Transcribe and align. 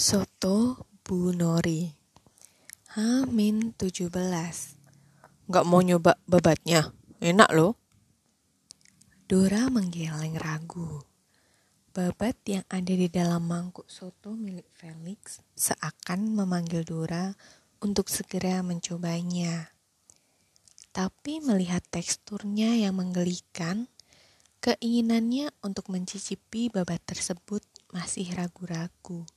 Soto 0.00 0.88
Bu 1.04 1.28
Nori 1.36 1.84
Hamin 2.96 3.76
17 3.76 4.08
Gak 5.44 5.64
mau 5.68 5.84
nyoba 5.84 6.16
babatnya? 6.24 6.96
Enak 7.20 7.52
loh. 7.52 7.76
Dora 9.28 9.68
menggeleng 9.68 10.40
ragu. 10.40 11.04
Babat 11.92 12.32
yang 12.48 12.64
ada 12.72 12.88
di 12.96 13.12
dalam 13.12 13.44
mangkuk 13.44 13.92
soto 13.92 14.32
milik 14.32 14.72
Felix 14.72 15.44
seakan 15.52 16.32
memanggil 16.32 16.80
Dora 16.80 17.36
untuk 17.84 18.08
segera 18.08 18.64
mencobanya. 18.64 19.68
Tapi 20.96 21.44
melihat 21.44 21.84
teksturnya 21.92 22.72
yang 22.72 22.96
menggelikan, 22.96 23.92
keinginannya 24.64 25.52
untuk 25.60 25.92
mencicipi 25.92 26.72
babat 26.72 27.04
tersebut 27.04 27.60
masih 27.92 28.32
ragu-ragu. 28.32 29.28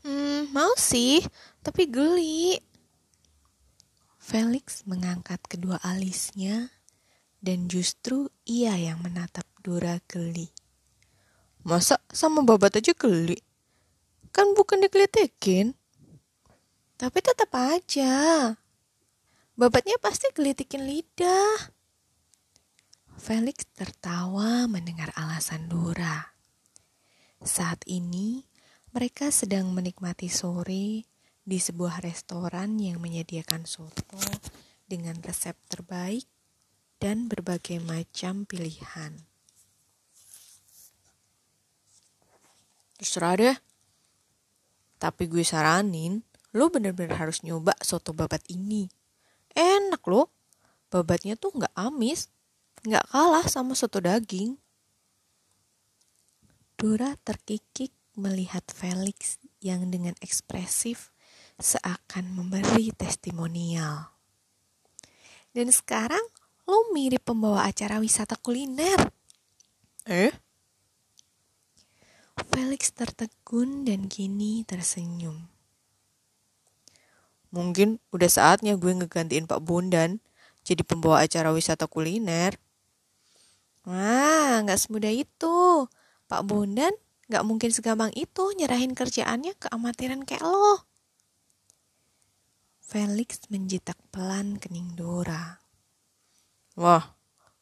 Hmm, 0.00 0.48
mau 0.56 0.72
sih, 0.80 1.20
tapi 1.60 1.84
geli. 1.88 2.56
Felix 4.20 4.86
mengangkat 4.86 5.42
kedua 5.50 5.76
alisnya 5.82 6.70
dan 7.40 7.66
justru 7.66 8.28
ia 8.46 8.76
yang 8.76 9.00
menatap 9.00 9.44
Dora 9.60 10.00
geli. 10.08 10.48
Masa 11.60 12.00
sama 12.08 12.40
babat 12.40 12.80
aja 12.80 12.96
geli? 12.96 13.36
Kan 14.32 14.56
bukan 14.56 14.80
digelitikin. 14.80 15.76
Tapi 16.96 17.18
tetap 17.20 17.52
aja. 17.52 18.52
Babatnya 19.56 20.00
pasti 20.00 20.32
gelitikin 20.32 20.88
lidah. 20.88 21.74
Felix 23.20 23.68
tertawa 23.76 24.64
mendengar 24.64 25.12
alasan 25.12 25.68
Dora. 25.68 26.32
Saat 27.44 27.84
ini, 27.84 28.48
mereka 28.90 29.30
sedang 29.30 29.70
menikmati 29.70 30.26
sore 30.26 31.06
di 31.46 31.58
sebuah 31.62 32.02
restoran 32.02 32.74
yang 32.82 32.98
menyediakan 32.98 33.62
soto 33.62 34.18
dengan 34.82 35.14
resep 35.22 35.54
terbaik 35.70 36.26
dan 36.98 37.30
berbagai 37.30 37.78
macam 37.78 38.42
pilihan. 38.42 39.14
Terserah 42.98 43.34
deh. 43.38 43.56
Tapi 45.00 45.24
gue 45.30 45.46
saranin, 45.46 46.20
lo 46.52 46.68
bener-bener 46.68 47.14
harus 47.16 47.40
nyoba 47.46 47.72
soto 47.80 48.10
babat 48.10 48.42
ini. 48.50 48.90
Enak 49.54 50.02
loh. 50.10 50.28
Babatnya 50.90 51.38
tuh 51.38 51.54
nggak 51.54 51.72
amis, 51.78 52.26
nggak 52.82 53.06
kalah 53.14 53.46
sama 53.46 53.78
soto 53.78 54.02
daging. 54.02 54.58
Dora 56.74 57.14
terkikik 57.22 57.94
melihat 58.20 58.62
Felix 58.68 59.40
yang 59.64 59.88
dengan 59.88 60.12
ekspresif 60.20 61.10
seakan 61.56 62.36
memberi 62.36 62.92
testimonial. 62.92 64.12
Dan 65.56 65.72
sekarang 65.72 66.22
lo 66.68 66.92
mirip 66.94 67.24
pembawa 67.26 67.66
acara 67.66 67.98
wisata 67.98 68.36
kuliner. 68.38 69.10
Eh? 70.06 70.32
Felix 72.52 72.92
tertegun 72.92 73.84
dan 73.84 74.06
kini 74.06 74.64
tersenyum. 74.64 75.50
Mungkin 77.50 77.98
udah 78.14 78.30
saatnya 78.30 78.78
gue 78.78 78.94
ngegantiin 78.94 79.50
Pak 79.50 79.60
Bondan 79.60 80.22
jadi 80.62 80.86
pembawa 80.86 81.26
acara 81.26 81.50
wisata 81.50 81.90
kuliner. 81.90 82.54
Wah, 83.88 84.62
nggak 84.62 84.78
semudah 84.78 85.10
itu. 85.10 85.88
Pak 86.30 86.46
Bondan 86.46 86.94
Gak 87.30 87.46
mungkin 87.46 87.70
segampang 87.70 88.10
itu 88.18 88.50
nyerahin 88.58 88.90
kerjaannya 88.90 89.54
ke 89.54 89.70
amatiran 89.70 90.26
kayak 90.26 90.42
lo. 90.42 90.82
Felix 92.82 93.46
menjitak 93.46 93.94
pelan 94.10 94.58
kening 94.58 94.98
Dora. 94.98 95.62
Wah, 96.74 97.14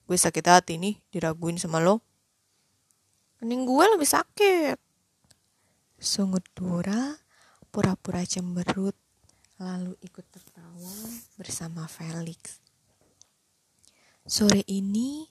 gue 0.09 0.17
sakit 0.17 0.41
hati 0.49 0.81
nih 0.81 0.97
diraguin 1.13 1.61
sama 1.61 1.85
lo. 1.85 2.01
Kening 3.37 3.69
gue 3.69 3.85
lebih 3.93 4.09
sakit. 4.09 4.81
Sungut 6.01 6.49
Dora 6.57 7.13
pura-pura 7.69 8.25
cemberut 8.25 8.97
lalu 9.61 9.93
ikut 10.01 10.25
tertawa 10.33 10.97
bersama 11.37 11.85
Felix. 11.85 12.65
Sore 14.25 14.65
ini 14.65 15.29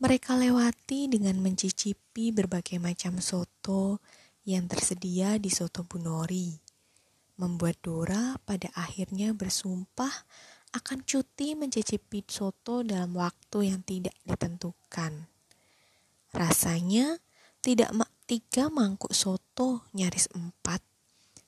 mereka 0.00 0.32
lewati 0.32 1.12
dengan 1.12 1.36
mencicipi 1.44 2.32
berbagai 2.32 2.80
macam 2.80 3.20
soto 3.20 4.00
yang 4.48 4.64
tersedia 4.64 5.36
di 5.36 5.52
Soto 5.52 5.84
Bunori. 5.84 6.56
Membuat 7.36 7.84
Dora 7.84 8.40
pada 8.40 8.72
akhirnya 8.72 9.36
bersumpah 9.36 10.12
akan 10.72 11.04
cuti 11.04 11.52
mencicipi 11.52 12.24
soto 12.24 12.80
dalam 12.80 13.12
waktu 13.12 13.68
yang 13.68 13.84
tidak 13.84 14.16
ditentukan. 14.24 15.28
Rasanya 16.32 17.20
tidak 17.60 17.92
mak 17.92 18.08
tiga 18.24 18.72
mangkuk 18.72 19.12
soto 19.12 19.84
nyaris 19.92 20.32
empat. 20.32 20.80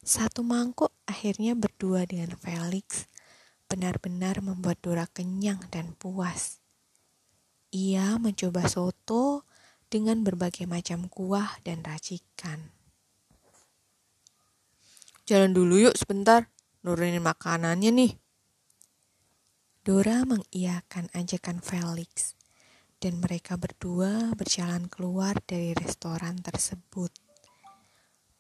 Satu 0.05 0.45
mangkuk 0.45 0.93
akhirnya 1.09 1.57
berdua 1.57 2.05
dengan 2.05 2.37
Felix 2.37 3.09
benar-benar 3.65 4.45
membuat 4.45 4.77
Dora 4.85 5.09
kenyang 5.09 5.65
dan 5.73 5.97
puas. 5.97 6.62
Ia 7.73 8.21
mencoba 8.21 8.69
soto 8.69 9.49
dengan 9.89 10.21
berbagai 10.21 10.69
macam 10.69 11.09
kuah 11.09 11.57
dan 11.65 11.81
racikan. 11.81 12.69
Jalan 15.25 15.57
dulu 15.57 15.89
yuk 15.89 15.97
sebentar, 15.97 16.53
nurunin 16.85 17.25
makanannya 17.25 17.89
nih. 17.97 18.13
Dora 19.89 20.21
mengiyakan 20.29 21.09
ajakan 21.17 21.65
Felix, 21.65 22.37
dan 23.01 23.25
mereka 23.25 23.57
berdua 23.57 24.37
berjalan 24.37 24.93
keluar 24.93 25.41
dari 25.49 25.73
restoran 25.73 26.45
tersebut. 26.45 27.09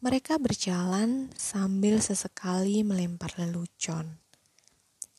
Mereka 0.04 0.37
berjalan 0.44 1.32
sambil 1.41 2.04
sesekali 2.04 2.84
melempar 2.84 3.32
lelucon, 3.41 4.21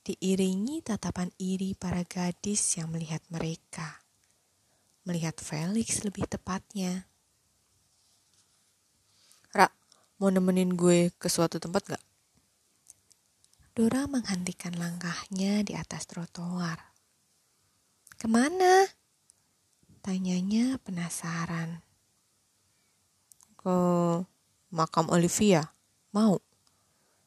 diiringi 0.06 0.86
tatapan 0.86 1.34
iri 1.42 1.74
para 1.74 2.06
gadis 2.06 2.78
yang 2.78 2.94
melihat 2.94 3.26
mereka 3.34 4.03
melihat 5.04 5.36
Felix 5.40 6.04
lebih 6.08 6.24
tepatnya. 6.28 7.08
Ra, 9.52 9.68
mau 10.20 10.32
nemenin 10.32 10.74
gue 10.80 11.12
ke 11.20 11.28
suatu 11.28 11.60
tempat 11.60 11.96
gak? 11.96 12.04
Dora 13.74 14.08
menghentikan 14.08 14.78
langkahnya 14.80 15.66
di 15.66 15.74
atas 15.76 16.08
trotoar. 16.08 16.94
Ke 18.16 18.32
mana? 18.32 18.88
Tanyanya 20.00 20.80
penasaran. 20.80 21.84
Ke 23.60 23.78
makam 24.72 25.10
Olivia, 25.12 25.74
mau. 26.16 26.40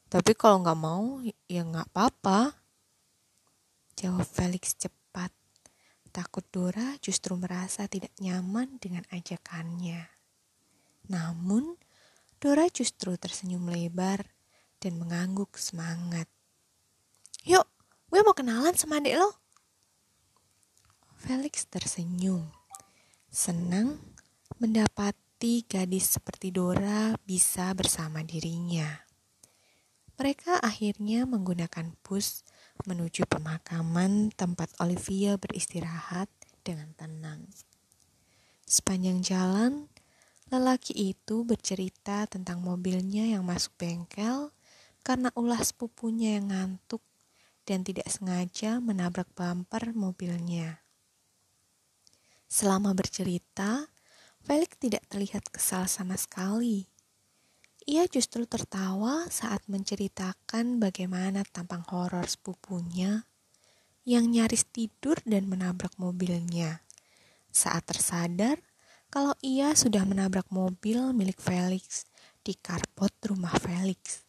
Tapi 0.07 0.31
kalau 0.39 0.63
nggak 0.63 0.79
mau, 0.79 1.19
ya 1.51 1.61
nggak 1.67 1.91
apa-apa. 1.91 2.55
Jawab 3.99 4.23
Felix 4.23 4.71
cepat 4.77 4.96
Takut 6.17 6.41
Dora 6.49 6.97
justru 6.97 7.37
merasa 7.37 7.85
tidak 7.85 8.09
nyaman 8.17 8.81
dengan 8.81 9.05
ajakannya. 9.13 10.09
Namun, 11.13 11.77
Dora 12.41 12.65
justru 12.73 13.13
tersenyum 13.21 13.69
lebar 13.69 14.25
dan 14.81 14.97
mengangguk 14.97 15.53
semangat. 15.61 16.25
Yuk, 17.45 17.69
gue 18.09 18.21
mau 18.25 18.33
kenalan 18.33 18.73
sama 18.73 18.97
adik 18.97 19.13
lo. 19.13 19.29
Felix 21.21 21.69
tersenyum. 21.69 22.49
Senang 23.29 24.01
mendapati 24.57 25.69
gadis 25.69 26.17
seperti 26.17 26.49
Dora 26.49 27.13
bisa 27.29 27.69
bersama 27.77 28.25
dirinya. 28.25 29.05
Mereka 30.17 30.65
akhirnya 30.65 31.29
menggunakan 31.29 31.93
bus 32.01 32.41
menuju 32.85 33.25
pemakaman 33.25 34.29
tempat 34.35 34.69
Olivia 34.77 35.39
beristirahat 35.39 36.29
dengan 36.61 36.93
tenang. 36.93 37.47
Sepanjang 38.67 39.23
jalan, 39.23 39.87
lelaki 40.51 41.15
itu 41.15 41.47
bercerita 41.47 42.27
tentang 42.27 42.59
mobilnya 42.59 43.23
yang 43.25 43.47
masuk 43.47 43.73
bengkel 43.79 44.51
karena 45.07 45.31
ulah 45.39 45.63
sepupunya 45.63 46.37
yang 46.37 46.51
ngantuk 46.51 46.99
dan 47.63 47.87
tidak 47.87 48.11
sengaja 48.11 48.83
menabrak 48.83 49.31
bumper 49.31 49.95
mobilnya. 49.95 50.83
Selama 52.47 52.91
bercerita, 52.95 53.91
Felix 54.43 54.75
tidak 54.79 55.03
terlihat 55.11 55.47
kesal 55.51 55.87
sama 55.87 56.15
sekali. 56.15 56.87
Ia 57.87 58.03
justru 58.11 58.43
tertawa 58.43 59.31
saat 59.31 59.63
menceritakan 59.71 60.75
bagaimana 60.75 61.47
tampang 61.47 61.87
horor 61.87 62.27
sepupunya 62.27 63.23
yang 64.03 64.27
nyaris 64.27 64.67
tidur 64.67 65.15
dan 65.23 65.47
menabrak 65.47 65.95
mobilnya. 65.95 66.83
Saat 67.47 67.87
tersadar 67.87 68.59
kalau 69.07 69.31
ia 69.39 69.71
sudah 69.71 70.03
menabrak 70.03 70.51
mobil 70.51 71.15
milik 71.15 71.39
Felix 71.39 72.03
di 72.43 72.59
karpot 72.59 73.15
rumah 73.23 73.55
Felix. 73.55 74.19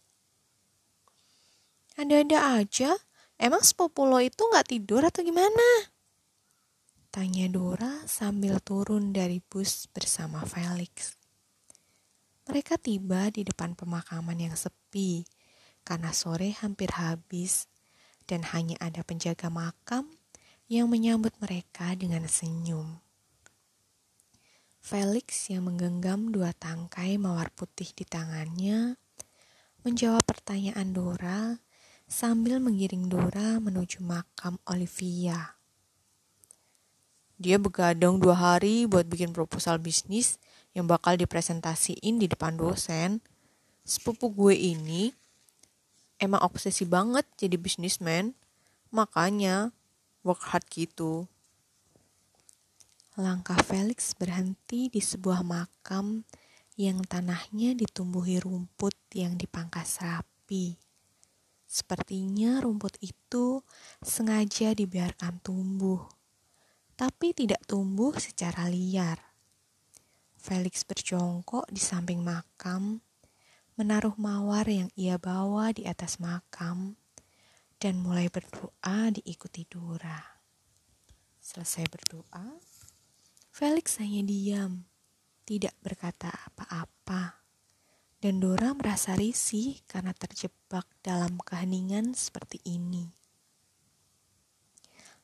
Ada-ada 1.99 2.62
aja, 2.62 2.94
emang 3.43 3.66
sepupu 3.66 4.06
lo 4.06 4.22
itu 4.22 4.38
nggak 4.38 4.70
tidur 4.70 5.02
atau 5.02 5.26
gimana? 5.26 5.90
Tanya 7.10 7.50
Dora 7.50 8.06
sambil 8.06 8.62
turun 8.62 9.10
dari 9.10 9.43
bus 9.43 9.90
bersama 9.90 10.46
Felix. 10.46 11.18
Mereka 12.49 12.81
tiba 12.81 13.29
di 13.29 13.45
depan 13.45 13.77
pemakaman 13.77 14.41
yang 14.41 14.56
sepi 14.56 15.29
karena 15.85 16.17
sore 16.17 16.56
hampir 16.56 16.89
habis 16.97 17.69
dan 18.25 18.41
hanya 18.56 18.81
ada 18.81 19.05
penjaga 19.05 19.53
makam 19.53 20.09
yang 20.65 20.89
menyambut 20.89 21.37
mereka 21.45 21.93
dengan 21.93 22.25
senyum. 22.25 23.05
Felix 24.81 25.53
yang 25.53 25.69
menggenggam 25.69 26.33
dua 26.33 26.56
tangkai 26.56 27.21
mawar 27.21 27.53
putih 27.53 27.93
di 27.93 28.09
tangannya 28.09 28.97
menjawab 29.85 30.25
pertanyaan 30.25 30.97
Dora 30.97 31.61
sambil 32.09 32.65
menggiring 32.65 33.12
Dora 33.12 33.61
menuju 33.61 34.01
makam 34.01 34.56
Olivia. 34.65 35.61
Dia 37.37 37.61
begadang 37.61 38.17
dua 38.17 38.35
hari 38.35 38.89
buat 38.89 39.05
bikin 39.05 39.37
proposal 39.37 39.77
bisnis 39.77 40.41
yang 40.79 40.87
bakal 40.87 41.19
dipresentasiin 41.19 42.23
di 42.23 42.31
depan 42.31 42.55
dosen. 42.55 43.19
Sepupu 43.83 44.31
gue 44.31 44.55
ini 44.55 45.11
emang 46.23 46.39
obsesi 46.47 46.87
banget 46.87 47.27
jadi 47.35 47.59
bisnismen, 47.59 48.39
makanya 48.95 49.75
work 50.23 50.47
hard 50.55 50.63
gitu. 50.71 51.27
Langkah 53.19 53.59
Felix 53.67 54.15
berhenti 54.15 54.87
di 54.87 55.03
sebuah 55.03 55.43
makam 55.43 56.23
yang 56.79 57.03
tanahnya 57.03 57.75
ditumbuhi 57.75 58.39
rumput 58.39 58.95
yang 59.19 59.35
dipangkas 59.35 59.99
rapi. 59.99 60.79
Sepertinya 61.67 62.63
rumput 62.63 62.95
itu 63.03 63.67
sengaja 63.99 64.73
dibiarkan 64.79 65.43
tumbuh, 65.43 66.07
tapi 66.95 67.35
tidak 67.35 67.61
tumbuh 67.67 68.15
secara 68.17 68.71
liar. 68.71 69.28
Felix 70.38 70.87
berjongkok 70.87 71.67
di 71.67 71.82
samping 71.82 72.23
makam, 72.23 73.02
menaruh 73.75 74.14
mawar 74.14 74.70
yang 74.70 74.87
ia 74.94 75.19
bawa 75.19 75.75
di 75.75 75.82
atas 75.82 76.23
makam, 76.23 76.94
dan 77.82 77.99
mulai 77.99 78.31
berdoa 78.31 79.11
diikuti 79.11 79.67
Dora. 79.67 80.38
Selesai 81.43 81.90
berdoa, 81.90 82.55
Felix 83.50 83.99
hanya 83.99 84.23
diam, 84.23 84.87
tidak 85.43 85.75
berkata 85.82 86.31
apa-apa. 86.31 87.43
Dan 88.19 88.38
Dora 88.43 88.75
merasa 88.75 89.14
risih 89.14 89.79
karena 89.87 90.11
terjebak 90.11 90.87
dalam 91.02 91.38
keheningan 91.38 92.19
seperti 92.19 92.58
ini. 92.67 93.06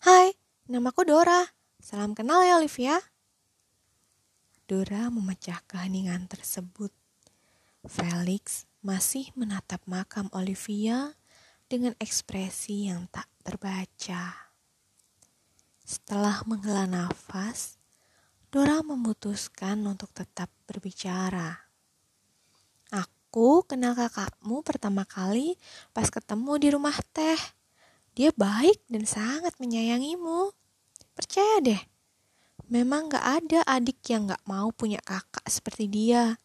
Hai, 0.02 0.34
namaku 0.70 1.02
Dora. 1.06 1.42
Salam 1.82 2.14
kenal 2.14 2.46
ya 2.46 2.58
Olivia. 2.58 3.13
Dora 4.64 5.12
memecah 5.12 5.60
keheningan 5.68 6.24
tersebut. 6.24 6.88
Felix 7.84 8.64
masih 8.80 9.28
menatap 9.36 9.84
makam 9.84 10.32
Olivia 10.32 11.12
dengan 11.68 11.92
ekspresi 12.00 12.88
yang 12.88 13.04
tak 13.12 13.28
terbaca. 13.44 14.32
Setelah 15.84 16.40
menghela 16.48 16.88
nafas, 16.88 17.76
Dora 18.48 18.80
memutuskan 18.80 19.84
untuk 19.84 20.08
tetap 20.16 20.48
berbicara. 20.64 21.60
Aku 22.88 23.68
kenal 23.68 23.92
kakakmu 23.92 24.64
pertama 24.64 25.04
kali 25.04 25.60
pas 25.92 26.08
ketemu 26.08 26.52
di 26.56 26.68
rumah 26.72 26.96
teh. 27.12 27.40
Dia 28.16 28.32
baik 28.32 28.80
dan 28.88 29.04
sangat 29.04 29.52
menyayangimu. 29.60 30.56
Percaya 31.12 31.60
deh, 31.60 31.82
memang 32.68 33.12
gak 33.12 33.44
ada 33.44 33.60
adik 33.68 34.00
yang 34.08 34.30
gak 34.30 34.42
mau 34.48 34.72
punya 34.72 35.00
kakak 35.02 35.44
seperti 35.48 35.88
dia. 35.88 36.38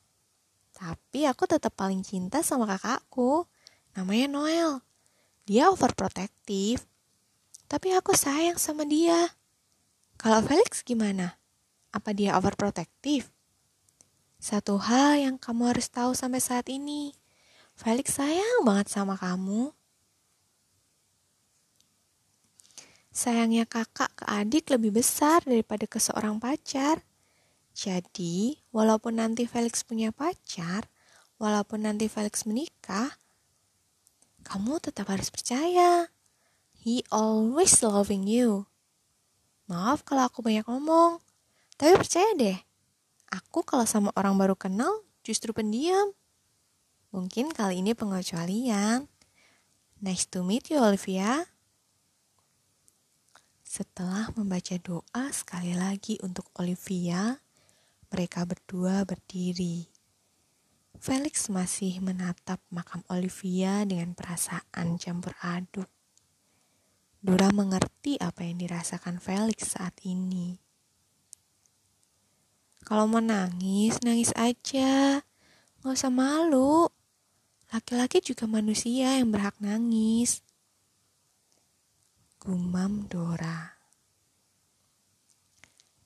Tapi 0.76 1.28
aku 1.28 1.44
tetap 1.48 1.76
paling 1.76 2.04
cinta 2.04 2.40
sama 2.40 2.64
kakakku. 2.68 3.44
Namanya 3.96 4.28
Noel. 4.32 4.72
Dia 5.44 5.68
overprotective. 5.74 6.86
Tapi 7.68 7.94
aku 7.94 8.16
sayang 8.16 8.56
sama 8.56 8.88
dia. 8.88 9.34
Kalau 10.20 10.44
Felix 10.44 10.84
gimana? 10.84 11.40
Apa 11.92 12.12
dia 12.12 12.36
overprotective? 12.36 13.32
Satu 14.40 14.80
hal 14.80 15.20
yang 15.20 15.36
kamu 15.36 15.76
harus 15.76 15.92
tahu 15.92 16.16
sampai 16.16 16.40
saat 16.40 16.72
ini, 16.72 17.12
Felix 17.76 18.16
sayang 18.16 18.64
banget 18.64 18.88
sama 18.88 19.20
kamu. 19.20 19.76
Sayangnya 23.10 23.66
kakak 23.66 24.14
ke 24.14 24.24
adik 24.30 24.70
lebih 24.70 25.02
besar 25.02 25.42
daripada 25.42 25.90
ke 25.90 25.98
seorang 25.98 26.38
pacar. 26.38 27.02
Jadi, 27.74 28.60
walaupun 28.70 29.18
nanti 29.18 29.50
Felix 29.50 29.82
punya 29.82 30.14
pacar, 30.14 30.86
walaupun 31.42 31.88
nanti 31.90 32.06
Felix 32.06 32.44
menikah, 32.46 33.18
kamu 34.46 34.78
tetap 34.84 35.10
harus 35.10 35.34
percaya. 35.34 36.12
He 36.80 37.04
always 37.10 37.82
loving 37.84 38.28
you. 38.30 38.70
Maaf 39.70 40.02
kalau 40.02 40.26
aku 40.26 40.42
banyak 40.42 40.66
ngomong. 40.66 41.22
Tapi 41.80 41.96
percaya 41.96 42.30
deh, 42.36 42.58
aku 43.32 43.64
kalau 43.64 43.86
sama 43.86 44.10
orang 44.18 44.36
baru 44.36 44.58
kenal 44.58 45.06
justru 45.24 45.54
pendiam. 45.54 46.12
Mungkin 47.10 47.54
kali 47.54 47.82
ini 47.82 47.98
pengecualian. 47.98 49.10
Nice 50.00 50.30
to 50.30 50.46
meet 50.46 50.70
you, 50.70 50.80
Olivia. 50.80 51.48
Setelah 53.70 54.34
membaca 54.34 54.74
doa 54.82 55.30
sekali 55.30 55.78
lagi 55.78 56.18
untuk 56.26 56.50
Olivia, 56.58 57.38
mereka 58.10 58.42
berdua 58.42 59.06
berdiri. 59.06 59.86
Felix 60.98 61.54
masih 61.54 62.02
menatap 62.02 62.58
makam 62.74 63.06
Olivia 63.14 63.86
dengan 63.86 64.18
perasaan 64.18 64.98
campur 64.98 65.38
aduk. 65.46 65.86
Dora 67.22 67.54
mengerti 67.54 68.18
apa 68.18 68.42
yang 68.42 68.58
dirasakan 68.58 69.22
Felix 69.22 69.78
saat 69.78 69.94
ini. 70.02 70.58
Kalau 72.82 73.06
mau 73.06 73.22
nangis, 73.22 74.02
nangis 74.02 74.34
aja. 74.34 75.22
Gak 75.86 75.94
usah 75.94 76.10
malu. 76.10 76.90
Laki-laki 77.70 78.18
juga 78.26 78.50
manusia 78.50 79.22
yang 79.22 79.30
berhak 79.30 79.62
nangis. 79.62 80.42
Gumam 82.40 83.04
Dora. 83.12 83.76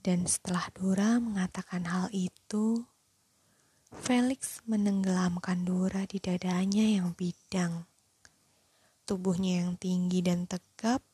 Dan 0.01 0.25
setelah 0.25 0.65
Dora 0.73 1.21
mengatakan 1.21 1.85
hal 1.85 2.09
itu, 2.09 2.89
Felix 3.93 4.57
menenggelamkan 4.65 5.61
Dora 5.61 6.09
di 6.09 6.17
dadanya 6.17 6.89
yang 6.89 7.13
bidang. 7.13 7.85
Tubuhnya 9.05 9.61
yang 9.61 9.77
tinggi 9.77 10.25
dan 10.25 10.49
tegap 10.49 11.05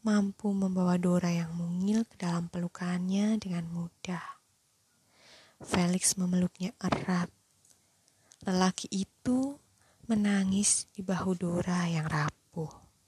mampu 0.00 0.48
membawa 0.56 0.96
Dora 0.96 1.28
yang 1.28 1.52
mungil 1.52 2.08
ke 2.08 2.16
dalam 2.16 2.48
pelukannya 2.48 3.36
dengan 3.36 3.68
mudah. 3.68 4.40
Felix 5.60 6.16
memeluknya 6.16 6.72
erat. 6.80 7.28
Lelaki 8.48 8.88
itu 8.88 9.60
menangis 10.08 10.88
di 10.96 11.04
bahu 11.04 11.36
Dora 11.36 11.84
yang 11.92 12.08
rapuh. 12.08 12.35